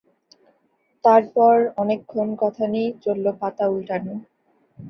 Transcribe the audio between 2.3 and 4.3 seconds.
কথা নেই, চলল পাতা ওলটানো।